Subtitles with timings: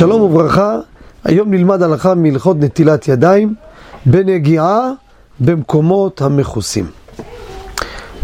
[0.00, 0.78] שלום וברכה,
[1.24, 3.54] היום נלמד הלכה מהלכות נטילת ידיים
[4.06, 4.92] בנגיעה
[5.40, 6.86] במקומות המכוסים.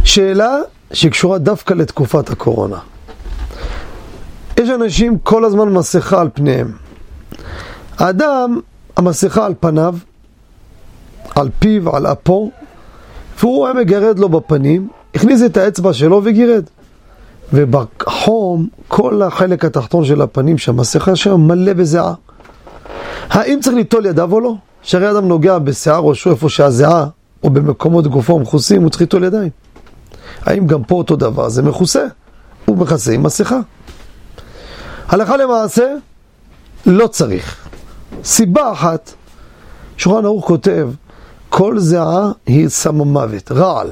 [0.05, 0.59] שאלה
[0.93, 2.79] שקשורה דווקא לתקופת הקורונה.
[4.57, 6.73] יש אנשים כל הזמן מסכה על פניהם.
[7.99, 8.61] האדם,
[8.97, 9.97] המסכה על פניו,
[11.35, 12.51] על פיו, על אפו,
[13.41, 16.65] והוא היה מגרד לו בפנים, הכניס את האצבע שלו וגירד.
[17.53, 22.15] ובחום, כל החלק התחתון של הפנים שהמסכה שם מלא בזיעה.
[23.31, 24.55] האם צריך ליטול ידיו או לא?
[24.83, 27.07] שהרי אדם נוגע בשיער ראשו איפה שהזיעה,
[27.45, 29.51] או במקומות גופו מכוסים, הוא צריך ליטול ידיים.
[30.43, 31.49] האם גם פה אותו דבר?
[31.49, 32.07] זה מכוסה.
[32.65, 33.61] הוא מכסה עם מסכה.
[35.09, 35.95] הלכה למעשה,
[36.87, 37.69] לא צריך.
[38.25, 39.13] סיבה אחת,
[39.97, 40.91] שולחן ערוך כותב,
[41.49, 43.91] כל זיעה היא סם המוות, רעל,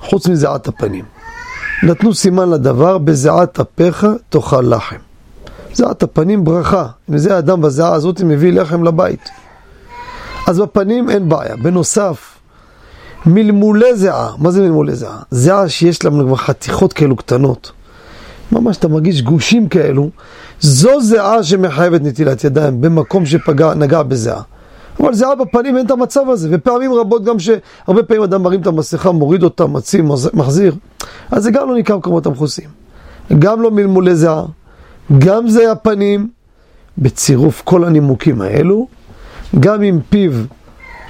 [0.00, 1.04] חוץ מזיעת הפנים.
[1.82, 4.96] נתנו סימן לדבר, בזיעת אפיך תאכל לחם.
[5.74, 9.28] זיעת הפנים ברכה, אם זה האדם בזיעה הזאת מביא לחם לבית.
[10.46, 11.56] אז בפנים אין בעיה.
[11.56, 12.34] בנוסף,
[13.26, 15.18] מלמולי זיעה, מה זה מלמולי זיעה?
[15.30, 17.72] זיעה שיש לה כבר חתיכות כאלו קטנות.
[18.52, 20.10] ממש אתה מרגיש גושים כאלו,
[20.60, 24.42] זו זיעה שמחייבת נטילת ידיים במקום שנגע בזיעה.
[25.00, 28.66] אבל זיעה בפנים אין את המצב הזה, ופעמים רבות גם שהרבה פעמים אדם מרים את
[28.66, 30.02] המסכה, מוריד אותה, מציא,
[30.34, 30.74] מחזיר,
[31.30, 32.68] אז זה גם לא נקרא מקומות המכוסים.
[33.38, 34.44] גם לא מלמולי זיעה,
[35.18, 36.28] גם זה הפנים,
[36.98, 38.88] בצירוף כל הנימוקים האלו,
[39.60, 40.32] גם אם פיו,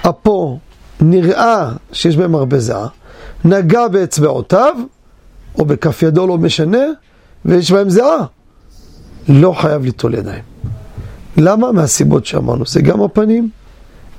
[0.08, 0.58] אפו,
[1.00, 2.86] נראה שיש בהם הרבה זיעה,
[3.44, 4.74] נגע באצבעותיו,
[5.58, 6.84] או בכף ידו לא משנה,
[7.44, 8.16] ויש בהם זיעה,
[9.28, 10.42] לא חייב ליטול ידיים.
[11.36, 11.72] למה?
[11.72, 13.48] מהסיבות שאמרנו, זה גם הפנים,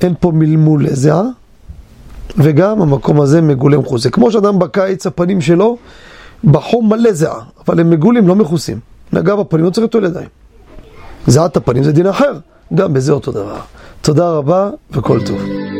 [0.01, 1.23] אין פה מלמול לזיעה,
[2.37, 4.09] וגם המקום הזה מגולה מכוסה.
[4.09, 5.77] כמו שאדם בקיץ, הפנים שלו
[6.43, 8.79] בחום מלא זיעה, אבל הם מגולים לא מכוסים.
[9.13, 10.27] נגע בפנים, לא צריך ליטול ידיים.
[11.27, 12.33] זיעת הפנים זה דין אחר,
[12.73, 13.59] גם בזה אותו דבר.
[14.01, 15.70] תודה רבה וכל טוב.